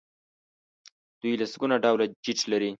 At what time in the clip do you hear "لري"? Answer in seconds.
2.51-2.69